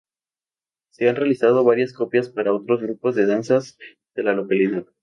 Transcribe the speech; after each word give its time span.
Se 0.89 1.07
han 1.09 1.15
realizado 1.15 1.63
varias 1.63 1.93
copias 1.93 2.27
para 2.27 2.53
otros 2.55 2.81
grupos 2.81 3.13
de 3.13 3.27
danzas 3.27 3.77
de 4.15 4.23
la 4.23 4.33
localidad. 4.33 4.87